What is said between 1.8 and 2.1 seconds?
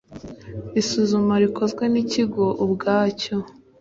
n